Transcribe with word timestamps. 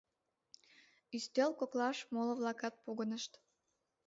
Ӱстел 1.15 1.51
коклаш 1.59 1.97
моло-влакат 2.13 2.73
погынышт. 2.83 3.31